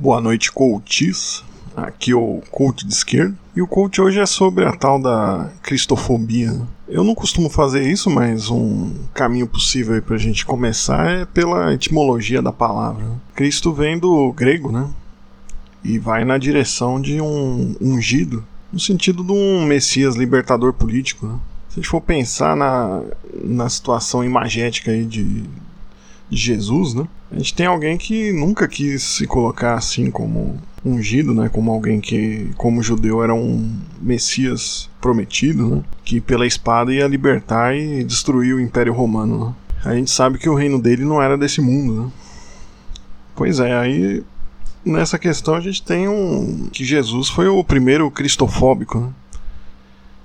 Boa 0.00 0.18
noite, 0.18 0.50
coaches. 0.50 1.44
Aqui 1.76 2.12
é 2.12 2.16
o 2.16 2.40
coach 2.50 2.86
de 2.86 2.94
esquerda. 2.94 3.36
E 3.54 3.60
o 3.60 3.66
coach 3.66 4.00
hoje 4.00 4.18
é 4.18 4.24
sobre 4.24 4.64
a 4.64 4.72
tal 4.72 4.98
da 4.98 5.50
cristofobia. 5.62 6.58
Eu 6.88 7.04
não 7.04 7.14
costumo 7.14 7.50
fazer 7.50 7.82
isso, 7.82 8.08
mas 8.08 8.48
um 8.48 8.94
caminho 9.12 9.46
possível 9.46 10.00
para 10.00 10.16
a 10.16 10.18
gente 10.18 10.46
começar 10.46 11.06
é 11.10 11.26
pela 11.26 11.74
etimologia 11.74 12.40
da 12.40 12.50
palavra. 12.50 13.04
Cristo 13.34 13.74
vem 13.74 13.98
do 13.98 14.32
grego, 14.32 14.72
né? 14.72 14.88
E 15.84 15.98
vai 15.98 16.24
na 16.24 16.38
direção 16.38 16.98
de 16.98 17.20
um 17.20 17.76
ungido, 17.78 18.42
no 18.72 18.80
sentido 18.80 19.22
de 19.22 19.32
um 19.32 19.66
messias 19.66 20.16
libertador 20.16 20.72
político. 20.72 21.26
Né? 21.26 21.38
Se 21.68 21.78
a 21.78 21.82
gente 21.82 21.90
for 21.90 22.00
pensar 22.00 22.56
na, 22.56 23.02
na 23.44 23.68
situação 23.68 24.24
imagética 24.24 24.92
aí 24.92 25.04
de, 25.04 25.42
de 25.42 25.69
Jesus, 26.36 26.94
né? 26.94 27.06
A 27.30 27.36
gente 27.36 27.54
tem 27.54 27.66
alguém 27.66 27.96
que 27.96 28.32
nunca 28.32 28.66
quis 28.66 29.02
se 29.02 29.26
colocar 29.26 29.74
assim 29.74 30.10
como 30.10 30.58
ungido, 30.84 31.34
né, 31.34 31.48
como 31.48 31.70
alguém 31.70 32.00
que, 32.00 32.50
como 32.56 32.82
judeu, 32.82 33.22
era 33.22 33.34
um 33.34 33.78
messias 34.00 34.88
prometido, 35.00 35.76
né, 35.76 35.84
que 36.04 36.20
pela 36.20 36.46
espada 36.46 36.92
ia 36.92 37.06
libertar 37.06 37.76
e 37.76 38.02
destruir 38.02 38.54
o 38.54 38.60
Império 38.60 38.92
Romano. 38.92 39.46
Né. 39.46 39.54
A 39.84 39.94
gente 39.94 40.10
sabe 40.10 40.38
que 40.38 40.48
o 40.48 40.54
reino 40.54 40.80
dele 40.80 41.04
não 41.04 41.20
era 41.20 41.36
desse 41.36 41.60
mundo. 41.60 42.02
Né. 42.02 42.12
Pois 43.36 43.60
é, 43.60 43.76
aí 43.76 44.24
nessa 44.84 45.18
questão 45.18 45.54
a 45.54 45.60
gente 45.60 45.82
tem 45.82 46.08
um 46.08 46.68
que 46.72 46.84
Jesus 46.84 47.28
foi 47.28 47.46
o 47.46 47.62
primeiro 47.62 48.10
cristofóbico, 48.10 48.98
né, 48.98 49.08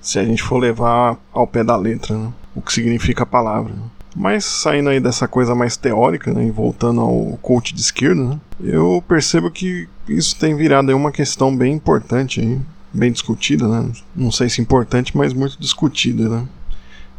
se 0.00 0.18
a 0.18 0.24
gente 0.24 0.42
for 0.42 0.58
levar 0.58 1.18
ao 1.32 1.46
pé 1.46 1.62
da 1.62 1.76
letra, 1.76 2.16
né, 2.16 2.32
o 2.54 2.62
que 2.62 2.72
significa 2.72 3.24
a 3.24 3.26
palavra. 3.26 3.74
Né. 3.74 3.82
Mas 4.18 4.46
saindo 4.46 4.88
aí 4.88 4.98
dessa 4.98 5.28
coisa 5.28 5.54
mais 5.54 5.76
teórica, 5.76 6.32
né, 6.32 6.46
e 6.46 6.50
voltando 6.50 7.02
ao 7.02 7.38
coach 7.42 7.74
de 7.74 7.82
esquerda, 7.82 8.24
né, 8.24 8.40
eu 8.60 9.04
percebo 9.06 9.50
que 9.50 9.86
isso 10.08 10.34
tem 10.36 10.56
virado 10.56 10.96
uma 10.96 11.12
questão 11.12 11.54
bem 11.54 11.74
importante, 11.74 12.40
aí, 12.40 12.58
bem 12.94 13.12
discutida, 13.12 13.68
né? 13.68 13.92
Não 14.14 14.32
sei 14.32 14.48
se 14.48 14.62
importante, 14.62 15.14
mas 15.14 15.34
muito 15.34 15.60
discutida, 15.60 16.30
né? 16.30 16.48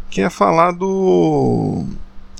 Que 0.09 0.21
é 0.21 0.29
falar 0.29 0.71
do. 0.71 1.85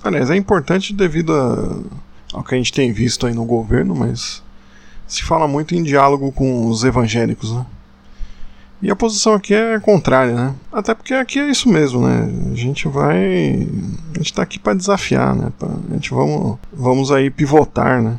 Aliás, 0.03 0.31
é 0.31 0.35
importante 0.35 0.91
devido 0.91 1.33
a... 1.33 2.38
ao 2.38 2.44
que 2.44 2.55
a 2.55 2.58
gente 2.58 2.73
tem 2.73 2.91
visto 2.91 3.28
aí 3.28 3.33
no 3.33 3.45
governo, 3.45 3.94
mas 3.94 4.41
se 5.05 5.22
fala 5.23 5.47
muito 5.47 5.75
em 5.75 5.83
diálogo 5.83 6.31
com 6.31 6.67
os 6.67 6.83
evangélicos, 6.83 7.53
né? 7.53 7.63
E 8.81 8.92
a 8.92 8.95
posição 8.95 9.33
aqui 9.33 9.53
é 9.53 9.80
contrária, 9.80 10.33
né? 10.33 10.56
Até 10.72 10.94
porque 10.94 11.14
aqui 11.14 11.39
é 11.39 11.50
isso 11.50 11.67
mesmo, 11.67 12.08
né? 12.08 12.31
A 12.52 12.56
gente 12.56 12.88
vai. 12.88 13.67
A 14.14 14.17
gente 14.19 14.34
tá 14.34 14.44
aqui 14.44 14.59
para 14.59 14.75
desafiar, 14.75 15.36
né? 15.36 15.52
A 15.89 15.94
gente 15.94 16.11
vamos, 16.11 16.59
vamos 16.72 17.11
aí 17.11 17.30
pivotar, 17.30 18.02
né? 18.02 18.17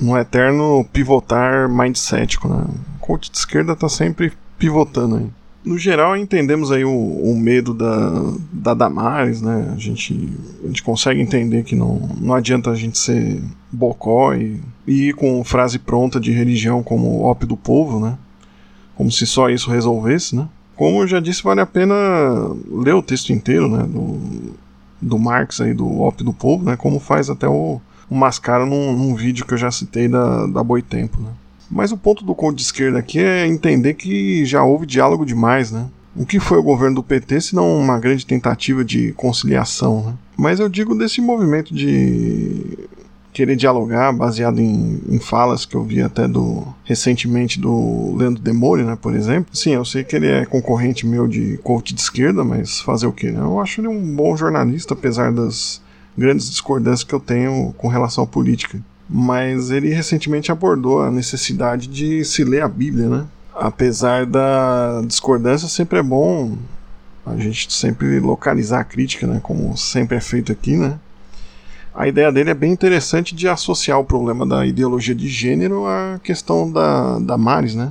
Um 0.00 0.16
eterno 0.16 0.86
pivotar 0.92 1.68
mindset, 1.68 2.38
né? 2.46 2.64
O 2.96 2.98
coach 3.00 3.30
de 3.30 3.38
esquerda 3.38 3.74
tá 3.74 3.88
sempre 3.88 4.32
pivotando 4.56 5.16
aí. 5.16 5.26
No 5.64 5.76
geral, 5.76 6.16
entendemos 6.16 6.70
aí 6.70 6.84
o, 6.84 6.92
o 6.92 7.36
medo 7.36 7.74
da, 7.74 8.22
da 8.52 8.72
Damares, 8.72 9.42
né? 9.42 9.72
A 9.74 9.76
gente, 9.76 10.32
a 10.62 10.68
gente 10.68 10.80
consegue 10.80 11.20
entender 11.20 11.64
que 11.64 11.74
não, 11.74 12.08
não 12.20 12.34
adianta 12.34 12.70
a 12.70 12.76
gente 12.76 12.96
ser 12.96 13.42
bocó 13.72 14.32
e, 14.32 14.60
e 14.86 15.08
ir 15.08 15.14
com 15.14 15.42
frase 15.42 15.80
pronta 15.80 16.20
de 16.20 16.30
religião 16.30 16.84
como 16.84 17.20
ópio 17.22 17.48
do 17.48 17.56
povo, 17.56 17.98
né? 17.98 18.16
Como 18.96 19.10
se 19.10 19.26
só 19.26 19.48
isso 19.50 19.70
resolvesse, 19.70 20.34
né? 20.34 20.48
Como 20.74 21.02
eu 21.02 21.06
já 21.06 21.20
disse, 21.20 21.42
vale 21.42 21.60
a 21.60 21.66
pena 21.66 21.94
ler 22.70 22.94
o 22.94 23.02
texto 23.02 23.32
inteiro, 23.32 23.68
né, 23.68 23.82
do, 23.84 24.54
do 25.00 25.18
Marx 25.18 25.60
aí, 25.60 25.72
do 25.72 26.02
Op 26.02 26.22
do 26.22 26.34
Povo, 26.34 26.64
né, 26.64 26.76
como 26.76 27.00
faz 27.00 27.30
até 27.30 27.48
o, 27.48 27.80
o 28.10 28.14
Mascara 28.14 28.66
num, 28.66 28.92
num, 28.92 29.14
vídeo 29.14 29.46
que 29.46 29.54
eu 29.54 29.58
já 29.58 29.70
citei 29.70 30.06
da, 30.06 30.46
da 30.46 30.62
Boitempo, 30.62 31.20
né. 31.20 31.30
Mas 31.70 31.92
o 31.92 31.96
ponto 31.96 32.24
do 32.24 32.34
Conde 32.34 32.56
de 32.56 32.62
esquerda 32.62 32.98
aqui 32.98 33.18
é 33.18 33.46
entender 33.46 33.94
que 33.94 34.44
já 34.44 34.62
houve 34.62 34.86
diálogo 34.86 35.24
demais, 35.24 35.72
né. 35.72 35.86
O 36.14 36.24
que 36.24 36.38
foi 36.38 36.58
o 36.58 36.62
governo 36.62 36.96
do 36.96 37.02
PT 37.02 37.40
se 37.40 37.54
não 37.54 37.78
uma 37.78 37.98
grande 37.98 38.24
tentativa 38.24 38.84
de 38.84 39.12
conciliação, 39.12 40.02
né? 40.02 40.14
Mas 40.36 40.60
eu 40.60 40.68
digo 40.68 40.94
desse 40.94 41.20
movimento 41.20 41.74
de 41.74 42.85
querer 43.36 43.54
dialogar 43.54 44.14
baseado 44.14 44.58
em, 44.60 44.98
em, 45.10 45.18
falas 45.18 45.66
que 45.66 45.76
eu 45.76 45.84
vi 45.84 46.00
até 46.00 46.26
do 46.26 46.66
recentemente 46.84 47.60
do 47.60 48.16
Leandro 48.16 48.42
Demore, 48.42 48.82
né, 48.82 48.96
por 48.98 49.14
exemplo. 49.14 49.54
Sim, 49.54 49.72
eu 49.72 49.84
sei 49.84 50.02
que 50.04 50.16
ele 50.16 50.26
é 50.26 50.46
concorrente 50.46 51.06
meu 51.06 51.28
de 51.28 51.58
coach 51.58 51.92
de 51.92 52.00
esquerda, 52.00 52.42
mas 52.42 52.80
fazer 52.80 53.06
o 53.06 53.12
quê? 53.12 53.30
Né? 53.30 53.40
Eu 53.40 53.60
acho 53.60 53.82
ele 53.82 53.88
um 53.88 54.16
bom 54.16 54.34
jornalista, 54.34 54.94
apesar 54.94 55.30
das 55.30 55.82
grandes 56.16 56.48
discordâncias 56.48 57.04
que 57.04 57.14
eu 57.14 57.20
tenho 57.20 57.74
com 57.76 57.88
relação 57.88 58.24
à 58.24 58.26
política. 58.26 58.80
Mas 59.06 59.70
ele 59.70 59.92
recentemente 59.92 60.50
abordou 60.50 61.02
a 61.02 61.10
necessidade 61.10 61.88
de 61.88 62.24
se 62.24 62.42
ler 62.42 62.62
a 62.62 62.68
Bíblia, 62.68 63.06
né? 63.06 63.26
Apesar 63.54 64.24
da 64.24 65.02
discordância, 65.06 65.68
sempre 65.68 65.98
é 65.98 66.02
bom 66.02 66.56
a 67.26 67.36
gente 67.36 67.70
sempre 67.70 68.18
localizar 68.18 68.80
a 68.80 68.84
crítica, 68.84 69.26
né? 69.26 69.40
Como 69.42 69.76
sempre 69.76 70.16
é 70.16 70.20
feito 70.20 70.50
aqui, 70.52 70.74
né? 70.74 70.98
A 71.96 72.06
ideia 72.06 72.30
dele 72.30 72.50
é 72.50 72.54
bem 72.54 72.70
interessante 72.70 73.34
de 73.34 73.48
associar 73.48 73.98
o 73.98 74.04
problema 74.04 74.44
da 74.44 74.66
ideologia 74.66 75.14
de 75.14 75.26
gênero 75.28 75.86
à 75.86 76.20
questão 76.22 76.70
da, 76.70 77.18
da 77.18 77.38
Maris, 77.38 77.74
né? 77.74 77.90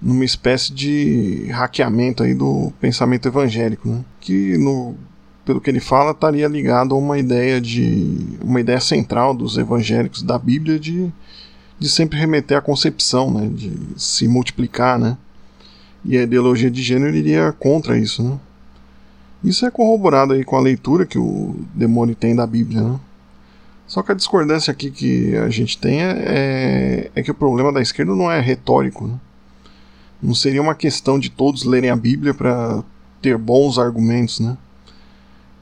Numa 0.00 0.24
espécie 0.24 0.72
de 0.72 1.46
hackeamento 1.50 2.22
aí 2.22 2.34
do 2.34 2.72
pensamento 2.80 3.28
evangélico, 3.28 3.86
né? 3.86 4.02
Que, 4.18 4.56
no, 4.56 4.96
pelo 5.44 5.60
que 5.60 5.68
ele 5.68 5.78
fala, 5.78 6.12
estaria 6.12 6.48
ligado 6.48 6.94
a 6.94 6.98
uma 6.98 7.18
ideia 7.18 7.60
de 7.60 8.38
uma 8.42 8.60
ideia 8.60 8.80
central 8.80 9.34
dos 9.34 9.58
evangélicos 9.58 10.22
da 10.22 10.38
Bíblia 10.38 10.80
de, 10.80 11.12
de 11.78 11.90
sempre 11.90 12.18
remeter 12.18 12.56
à 12.56 12.62
concepção, 12.62 13.30
né? 13.30 13.50
De 13.52 13.72
se 13.94 14.26
multiplicar, 14.26 14.98
né? 14.98 15.18
E 16.02 16.16
a 16.16 16.22
ideologia 16.22 16.70
de 16.70 16.82
gênero 16.82 17.14
iria 17.14 17.52
contra 17.52 17.98
isso, 17.98 18.22
né? 18.22 18.38
Isso 19.44 19.66
é 19.66 19.70
corroborado 19.70 20.34
aí 20.34 20.44
com 20.44 20.56
a 20.56 20.60
leitura 20.60 21.04
que 21.04 21.18
o 21.18 21.56
demônio 21.74 22.14
tem 22.14 22.34
da 22.34 22.46
Bíblia, 22.46 22.80
né? 22.80 23.00
Só 23.86 24.02
que 24.02 24.12
a 24.12 24.14
discordância 24.14 24.70
aqui 24.70 24.90
que 24.90 25.36
a 25.36 25.50
gente 25.50 25.76
tem 25.76 26.02
é, 26.02 26.10
é, 26.10 27.10
é 27.14 27.22
que 27.22 27.30
o 27.30 27.34
problema 27.34 27.70
da 27.70 27.82
esquerda 27.82 28.14
não 28.14 28.30
é 28.30 28.40
retórico. 28.40 29.06
Né? 29.06 29.14
Não 30.22 30.34
seria 30.34 30.62
uma 30.62 30.74
questão 30.74 31.18
de 31.18 31.28
todos 31.28 31.64
lerem 31.64 31.90
a 31.90 31.96
Bíblia 31.96 32.32
para 32.32 32.82
ter 33.20 33.36
bons 33.36 33.78
argumentos, 33.78 34.40
né? 34.40 34.56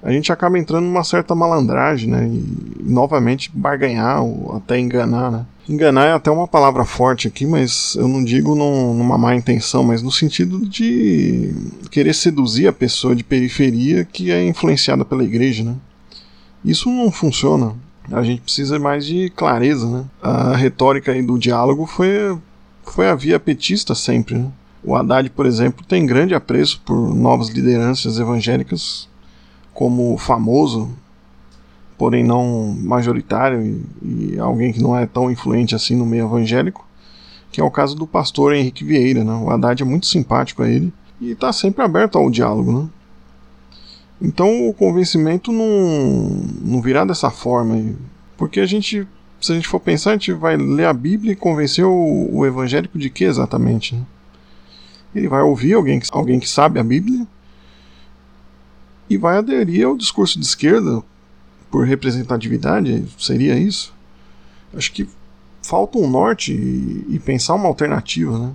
A 0.03 0.13
gente 0.13 0.33
acaba 0.33 0.59
entrando 0.59 0.85
numa 0.85 1.03
certa 1.03 1.35
malandragem, 1.35 2.09
né? 2.09 2.27
E, 2.27 2.83
novamente 2.83 3.51
barganhar 3.53 4.23
ou 4.23 4.57
até 4.57 4.79
enganar, 4.79 5.31
né? 5.31 5.47
Enganar 5.71 6.07
é 6.07 6.13
até 6.13 6.29
uma 6.33 6.49
palavra 6.49 6.85
forte 6.85 7.29
aqui, 7.29 7.47
mas 7.47 7.95
eu 7.95 8.09
não 8.09 8.25
digo 8.25 8.57
num, 8.57 8.93
numa 8.93 9.17
má 9.17 9.37
intenção, 9.37 9.85
mas 9.85 10.03
no 10.03 10.11
sentido 10.11 10.67
de 10.67 11.55
querer 11.93 12.13
seduzir 12.13 12.67
a 12.67 12.73
pessoa 12.73 13.15
de 13.15 13.23
periferia 13.23 14.05
que 14.05 14.33
é 14.33 14.45
influenciada 14.45 15.05
pela 15.05 15.23
igreja, 15.23 15.63
né? 15.63 15.77
Isso 16.65 16.91
não 16.91 17.09
funciona. 17.13 17.77
A 18.11 18.21
gente 18.25 18.41
precisa 18.41 18.81
mais 18.81 19.07
de 19.07 19.31
clareza, 19.31 19.89
né? 19.89 20.05
A 20.21 20.57
retórica 20.57 21.13
aí 21.13 21.23
do 21.23 21.39
diálogo 21.39 21.87
foi, 21.87 22.37
foi 22.83 23.09
a 23.09 23.15
via 23.15 23.39
petista 23.39 23.95
sempre, 23.95 24.39
né? 24.39 24.51
O 24.83 24.97
Haddad, 24.97 25.31
por 25.31 25.47
exemplo, 25.47 25.87
tem 25.87 26.05
grande 26.05 26.35
apreço 26.35 26.83
por 26.85 27.15
novas 27.15 27.49
lideranças 27.49 28.19
evangélicas, 28.19 29.09
como 29.73 30.19
famoso, 30.19 30.91
porém 32.01 32.25
não 32.25 32.75
majoritário 32.81 33.63
e, 33.63 34.33
e, 34.33 34.39
alguém 34.39 34.73
que 34.73 34.83
não 34.83 34.97
é 34.97 35.05
tão 35.05 35.31
influente 35.31 35.75
assim 35.75 35.95
no 35.95 36.07
meio 36.07 36.25
evangélico, 36.25 36.89
que 37.53 37.61
é 37.61 37.65
o 37.65 37.71
caso 37.71 37.95
do 37.95 38.07
pastor 38.07 38.55
Henrique 38.55 38.83
Vieira. 38.83 39.23
Né? 39.23 39.35
O 39.35 39.51
Haddad 39.51 39.83
é 39.83 39.85
muito 39.85 40.07
simpático 40.07 40.63
a 40.63 40.69
ele 40.71 40.91
e 41.21 41.33
está 41.33 41.53
sempre 41.53 41.85
aberto 41.85 42.17
ao 42.17 42.31
diálogo. 42.31 42.73
Né? 42.73 42.89
Então 44.23 44.67
o 44.67 44.73
convencimento 44.73 45.53
não, 45.53 46.41
não 46.63 46.81
virá 46.81 47.05
dessa 47.05 47.31
forma. 47.31 47.95
Porque 48.35 48.61
a 48.61 48.67
gente, 48.67 49.07
se 49.39 49.53
a 49.53 49.55
gente 49.55 49.69
for 49.69 49.79
pensar, 49.79 50.13
a 50.13 50.15
gente 50.15 50.33
vai 50.33 50.57
ler 50.57 50.87
a 50.87 50.95
Bíblia 50.95 51.35
e 51.35 51.37
convencer 51.37 51.85
o, 51.85 52.29
o 52.33 52.47
evangélico 52.47 52.99
de 52.99 53.11
que 53.11 53.25
exatamente? 53.25 53.95
Né? 53.95 54.03
Ele 55.15 55.29
vai 55.29 55.43
ouvir 55.43 55.75
alguém, 55.75 56.01
alguém 56.13 56.41
que 56.41 56.49
sabe 56.49 56.81
a 56.81 56.83
Bíblia 56.83 57.27
e 59.11 59.19
vai 59.19 59.37
aderir 59.37 59.87
ao 59.87 59.99
discurso 59.99 60.41
de 60.41 60.47
esquerda 60.47 61.03
por 61.71 61.87
representatividade, 61.87 63.05
seria 63.19 63.57
isso? 63.59 63.95
Acho 64.75 64.93
que 64.93 65.09
falta 65.63 65.99
um 65.99 66.09
norte 66.09 66.53
e, 66.53 67.19
pensar 67.19 67.55
uma 67.55 67.69
alternativa, 67.69 68.39
né? 68.39 68.53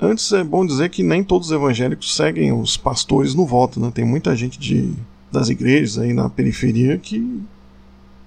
Antes 0.00 0.32
é 0.32 0.42
bom 0.42 0.66
dizer 0.66 0.90
que 0.90 1.02
nem 1.02 1.22
todos 1.22 1.48
os 1.48 1.54
evangélicos 1.54 2.14
seguem 2.14 2.52
os 2.52 2.76
pastores 2.76 3.34
no 3.34 3.46
voto, 3.46 3.80
né? 3.80 3.90
Tem 3.94 4.04
muita 4.04 4.34
gente 4.36 4.58
de, 4.58 4.92
das 5.30 5.48
igrejas 5.48 5.98
aí 5.98 6.12
na 6.12 6.28
periferia 6.28 6.98
que, 6.98 7.42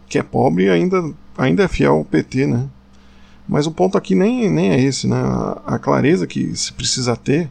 que 0.07 0.17
é 0.17 0.23
pobre 0.23 0.65
e 0.65 0.69
ainda, 0.69 1.13
ainda 1.37 1.63
é 1.63 1.67
fiel 1.67 1.95
ao 1.95 2.05
PT, 2.05 2.47
né? 2.47 2.67
Mas 3.47 3.67
o 3.67 3.71
ponto 3.71 3.97
aqui 3.97 4.15
nem, 4.15 4.49
nem 4.49 4.71
é 4.71 4.81
esse, 4.81 5.07
né? 5.07 5.17
A, 5.17 5.61
a 5.65 5.79
clareza 5.79 6.25
que 6.25 6.55
se 6.55 6.73
precisa 6.73 7.15
ter 7.15 7.49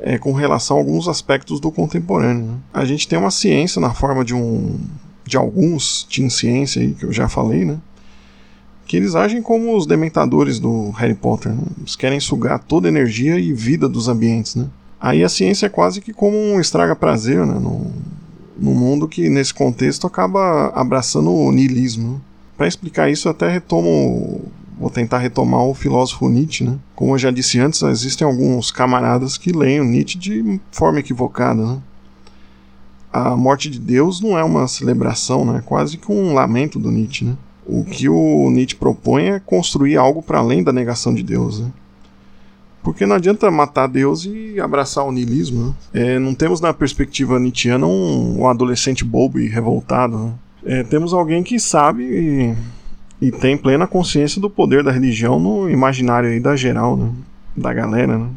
é 0.00 0.18
com 0.18 0.32
relação 0.32 0.76
a 0.76 0.80
alguns 0.80 1.08
aspectos 1.08 1.60
do 1.60 1.70
contemporâneo. 1.70 2.46
Né? 2.46 2.58
A 2.72 2.84
gente 2.84 3.08
tem 3.08 3.18
uma 3.18 3.30
ciência 3.30 3.80
na 3.80 3.92
forma 3.92 4.24
de 4.24 4.34
um 4.34 4.78
de 5.24 5.36
alguns 5.36 6.04
team 6.04 6.30
ciência 6.30 6.80
aí 6.80 6.94
que 6.94 7.04
eu 7.04 7.12
já 7.12 7.28
falei, 7.28 7.64
né? 7.64 7.78
que 8.86 8.96
eles 8.96 9.14
agem 9.14 9.42
como 9.42 9.76
os 9.76 9.86
dementadores 9.86 10.58
do 10.58 10.90
Harry 10.92 11.14
Potter. 11.14 11.52
Né? 11.52 11.62
Eles 11.78 11.94
querem 11.94 12.18
sugar 12.18 12.58
toda 12.58 12.88
a 12.88 12.90
energia 12.90 13.38
e 13.38 13.52
vida 13.52 13.86
dos 13.86 14.08
ambientes. 14.08 14.54
Né? 14.54 14.66
Aí 14.98 15.22
a 15.22 15.28
ciência 15.28 15.66
é 15.66 15.68
quase 15.68 16.00
que 16.00 16.14
como 16.14 16.36
um 16.36 16.58
estraga-prazer 16.58 17.46
né? 17.46 17.58
no, 17.60 17.92
no 18.58 18.74
mundo 18.74 19.06
que, 19.06 19.28
nesse 19.28 19.52
contexto, 19.52 20.06
acaba 20.06 20.68
abraçando 20.68 21.30
o 21.30 21.52
niilismo. 21.52 22.14
Né? 22.14 22.20
Para 22.56 22.66
explicar 22.66 23.10
isso, 23.10 23.28
eu 23.28 23.32
até 23.32 23.48
retomo 23.50 24.40
vou 24.78 24.90
tentar 24.90 25.18
retomar 25.18 25.62
o 25.62 25.74
filósofo 25.74 26.28
Nietzsche, 26.28 26.64
né? 26.64 26.78
Como 26.94 27.14
eu 27.14 27.18
já 27.18 27.30
disse 27.30 27.58
antes, 27.58 27.82
existem 27.82 28.26
alguns 28.26 28.70
camaradas 28.70 29.36
que 29.36 29.52
leem 29.52 29.80
o 29.80 29.84
Nietzsche 29.84 30.18
de 30.18 30.60
forma 30.70 31.00
equivocada, 31.00 31.64
né? 31.64 31.78
A 33.12 33.36
morte 33.36 33.70
de 33.70 33.80
Deus 33.80 34.20
não 34.20 34.38
é 34.38 34.44
uma 34.44 34.68
celebração, 34.68 35.44
né? 35.44 35.58
É 35.58 35.62
quase 35.62 35.96
que 35.96 36.12
um 36.12 36.34
lamento 36.34 36.78
do 36.78 36.90
Nietzsche, 36.90 37.24
né? 37.24 37.36
O 37.66 37.84
que 37.84 38.08
o 38.08 38.48
Nietzsche 38.50 38.76
propõe 38.76 39.30
é 39.30 39.40
construir 39.40 39.96
algo 39.96 40.22
para 40.22 40.38
além 40.38 40.62
da 40.62 40.72
negação 40.72 41.12
de 41.12 41.22
Deus, 41.22 41.60
né? 41.60 41.70
Porque 42.82 43.04
não 43.04 43.16
adianta 43.16 43.50
matar 43.50 43.86
Deus 43.86 44.24
e 44.24 44.58
abraçar 44.60 45.04
o 45.04 45.12
niilismo. 45.12 45.74
Né? 45.92 46.14
É, 46.14 46.18
não 46.18 46.34
temos 46.34 46.60
na 46.60 46.72
perspectiva 46.72 47.38
nietzschiana 47.38 47.86
um, 47.86 48.40
um 48.40 48.48
adolescente 48.48 49.04
bobo 49.04 49.38
e 49.38 49.48
revoltado. 49.48 50.16
Né? 50.16 50.32
É, 50.64 50.82
temos 50.84 51.12
alguém 51.12 51.42
que 51.42 51.58
sabe 51.58 52.02
e 52.04 52.56
tem 53.32 53.56
plena 53.56 53.86
consciência 53.86 54.40
do 54.40 54.48
poder 54.48 54.84
da 54.84 54.92
religião 54.92 55.40
no 55.40 55.68
imaginário 55.68 56.28
aí 56.28 56.38
da 56.38 56.54
geral, 56.54 56.96
né? 56.96 57.10
da 57.56 57.72
galera. 57.72 58.16
Né? 58.16 58.28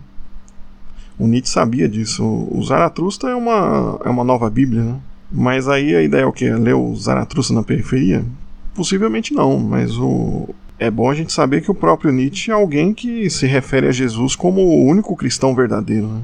O 1.20 1.28
Nietzsche 1.28 1.54
sabia 1.54 1.88
disso. 1.88 2.24
O 2.24 2.64
Zaratustra 2.64 3.30
é 3.30 3.36
uma, 3.36 4.00
é 4.04 4.10
uma 4.10 4.24
nova 4.24 4.50
Bíblia, 4.50 4.84
né? 4.84 5.00
Mas 5.32 5.70
aí 5.70 5.96
a 5.96 6.02
ideia 6.02 6.24
é 6.24 6.26
o 6.26 6.34
que? 6.34 6.50
Ler 6.50 6.74
o 6.74 6.94
Zaratustra 6.96 7.56
na 7.56 7.64
periferia? 7.64 8.26
Possivelmente 8.74 9.34
não, 9.34 9.58
mas 9.60 9.98
o... 9.98 10.50
é 10.78 10.92
bom 10.92 11.10
a 11.10 11.14
gente 11.14 11.32
saber 11.32 11.62
que 11.62 11.72
o 11.72 11.76
próprio 11.76 12.12
Nietzsche 12.12 12.52
é 12.52 12.54
alguém 12.54 12.94
que 12.94 13.30
se 13.30 13.46
refere 13.46 13.88
a 13.88 13.92
Jesus 13.92 14.36
como 14.36 14.62
o 14.62 14.86
único 14.86 15.16
cristão 15.16 15.56
verdadeiro. 15.56 16.08
Né? 16.08 16.22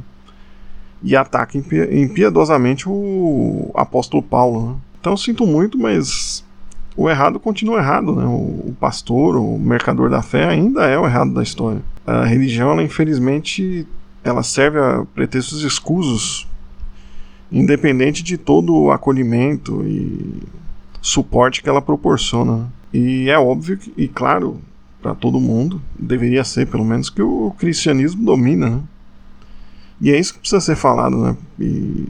E 1.04 1.15
ataca 1.15 1.57
impiedosamente 1.57 2.89
o 2.89 3.71
apóstolo 3.75 4.24
Paulo. 4.24 4.69
Né? 4.69 4.75
Então 5.00 5.15
sinto 5.15 5.45
muito, 5.45 5.77
mas 5.77 6.44
o 6.98 7.08
errado 7.08 7.40
continua 7.40 7.78
errado, 7.78 8.16
né? 8.16 8.26
O, 8.26 8.76
pastor, 8.80 9.36
o 9.36 9.60
mercador 9.60 10.10
da 10.10 10.24
fé 10.24 10.48
ainda 10.48 10.88
é 10.88 10.98
o 10.98 11.06
errado 11.06 11.32
da 11.32 11.44
história. 11.44 11.82
A 12.06 12.26
religião, 12.26 12.72
ela, 12.72 12.82
infelizmente, 12.82 13.88
ela 14.24 14.42
serve 14.42 14.80
a 14.80 15.06
pretextos 15.14 15.62
escusos, 15.62 16.48
independente 17.52 18.24
de 18.24 18.36
todo 18.36 18.76
o 18.76 18.92
acolhimento 18.92 19.84
e 19.86 20.42
suporte 21.00 21.62
que 21.62 21.70
ela 21.70 21.84
proporciona. 21.84 22.68
E 22.92 23.30
é 23.30 23.38
óbvio 23.38 23.78
que, 23.78 23.94
e 23.96 24.08
claro, 24.08 24.60
para 25.00 25.14
todo 25.14 25.40
mundo, 25.40 25.80
deveria 26.00 26.44
ser 26.44 26.66
pelo 26.66 26.84
menos 26.84 27.12
que 27.12 27.22
o 27.22 27.54
cristianismo 27.60 28.26
domina, 28.26 28.70
né? 28.72 28.82
E 30.02 30.12
é 30.12 30.20
isso 30.20 30.34
que 30.34 30.40
precisa 30.40 30.62
ser 30.62 30.76
falado, 30.76 31.16
né? 31.16 31.38
E 31.60 32.08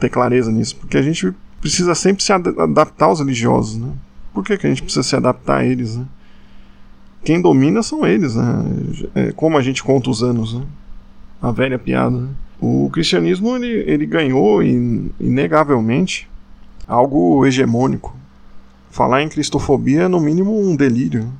ter 0.00 0.08
clareza 0.08 0.50
nisso, 0.50 0.76
porque 0.76 0.96
a 0.96 1.02
gente 1.02 1.32
precisa 1.60 1.94
sempre 1.94 2.22
se 2.22 2.32
adaptar 2.32 3.06
aos 3.06 3.20
religiosos, 3.20 3.76
né? 3.76 3.92
Por 4.34 4.44
que, 4.44 4.58
que 4.58 4.66
a 4.66 4.68
gente 4.68 4.82
precisa 4.82 5.04
se 5.04 5.14
adaptar 5.14 5.60
a 5.60 5.64
eles, 5.64 5.96
né? 5.96 6.04
Quem 7.24 7.40
domina 7.40 7.82
são 7.82 8.04
eles, 8.04 8.34
né? 8.34 8.64
É 9.14 9.32
como 9.32 9.56
a 9.56 9.62
gente 9.62 9.82
conta 9.82 10.10
os 10.10 10.22
anos, 10.22 10.52
né? 10.52 10.62
A 11.40 11.52
velha 11.52 11.78
piada. 11.78 12.18
Né? 12.18 12.28
O 12.60 12.90
cristianismo 12.92 13.56
ele, 13.56 13.84
ele 13.90 14.04
ganhou 14.04 14.62
inegavelmente 14.62 16.28
algo 16.86 17.46
hegemônico. 17.46 18.14
Falar 18.90 19.22
em 19.22 19.28
cristofobia 19.28 20.02
é 20.02 20.08
no 20.08 20.20
mínimo 20.20 20.60
um 20.60 20.76
delírio. 20.76 21.32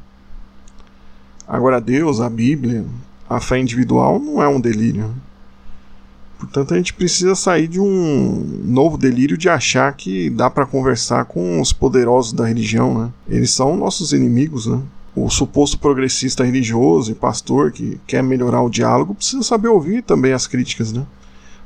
Agora 1.47 1.81
Deus, 1.81 2.21
a 2.21 2.31
Bíblia, 2.31 2.85
a 3.29 3.41
fé 3.41 3.59
individual 3.59 4.19
não 4.19 4.43
é 4.43 4.49
um 4.49 4.61
delírio. 4.61 5.15
Portanto, 6.39 6.75
a 6.75 6.77
gente 6.77 6.93
precisa 6.93 7.35
sair 7.35 7.69
de 7.69 7.81
um 7.81 8.63
novo 8.65 8.99
delírio 8.99 9.37
de 9.37 9.49
achar 9.49 9.93
que 9.95 10.29
dá 10.31 10.51
para 10.51 10.67
conversar 10.67 11.25
com 11.25 11.61
os 11.61 11.73
poderosos 11.73 12.33
da 12.33 12.47
religião, 12.47 12.99
né? 12.99 13.11
Eles 13.29 13.51
são 13.51 13.77
nossos 13.77 14.13
inimigos, 14.13 14.67
né? 14.67 14.81
O 15.17 15.31
suposto 15.31 15.79
progressista 15.79 16.45
religioso 16.45 17.13
e 17.13 17.15
pastor 17.15 17.71
que 17.71 18.01
quer 18.07 18.23
melhorar 18.23 18.63
o 18.63 18.71
diálogo 18.71 19.15
precisa 19.15 19.43
saber 19.43 19.69
ouvir 19.69 20.03
também 20.03 20.33
as 20.33 20.47
críticas, 20.47 20.93
né? 20.93 21.07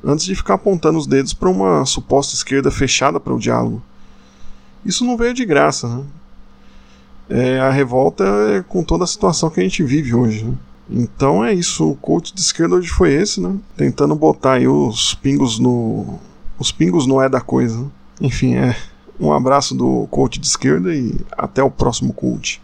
Antes 0.05 0.27
de 0.27 0.35
ficar 0.35 0.55
apontando 0.55 0.99
os 0.99 1.07
dedos 1.07 1.33
para 1.33 1.49
uma 1.49 1.85
suposta 1.85 2.35
esquerda 2.35 2.71
fechada 2.71 3.19
para 3.19 3.35
o 3.35 3.39
diálogo. 3.39 3.83
Isso 4.85 5.05
não 5.05 5.17
veio 5.17 5.35
de 5.35 5.45
graça, 5.45 5.89
né? 5.89 6.05
É, 7.31 7.61
a 7.61 7.71
revolta 7.71 8.25
é 8.25 8.63
com 8.63 8.83
toda 8.83 9.05
a 9.05 9.07
situação 9.07 9.51
que 9.51 9.61
a 9.61 9.63
gente 9.63 9.83
vive 9.83 10.15
hoje. 10.15 10.45
Né? 10.45 10.55
Então 10.91 11.45
é 11.45 11.53
isso, 11.53 11.91
o 11.91 11.97
coach 11.97 12.35
de 12.35 12.41
esquerda 12.41 12.77
hoje 12.77 12.89
foi 12.89 13.13
esse, 13.13 13.41
né? 13.41 13.57
Tentando 13.77 14.15
botar 14.15 14.55
aí 14.55 14.67
os 14.67 15.15
pingos 15.15 15.59
no. 15.59 16.19
Os 16.59 16.73
pingos 16.73 17.07
não 17.07 17.21
é 17.23 17.29
da 17.29 17.41
coisa. 17.41 17.87
Enfim, 18.21 18.55
é. 18.55 18.77
Um 19.21 19.33
abraço 19.33 19.75
do 19.75 20.07
coach 20.11 20.39
de 20.39 20.47
esquerda 20.47 20.95
e 20.95 21.15
até 21.33 21.63
o 21.63 21.71
próximo 21.71 22.13
coach. 22.13 22.63